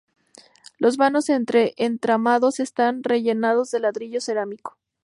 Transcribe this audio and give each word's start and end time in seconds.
Los 0.79 0.97
vanos 0.97 1.29
entre 1.29 1.75
entramados 1.77 2.59
están 2.59 3.03
rellenados 3.03 3.69
de 3.69 3.81
ladrillo 3.81 4.19
cerámico. 4.19 4.79